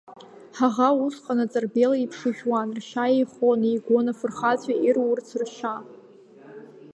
Ҳаӷа 0.57 0.89
усҟан, 1.05 1.39
аҵарбел 1.45 1.91
еиԥш 1.95 2.19
ижәуан 2.29 2.69
ршьа, 2.77 3.05
еихон, 3.15 3.59
еигәон, 3.69 4.05
афырхацәа, 4.11 4.73
ирурц 4.87 5.27
ршьа. 5.41 5.75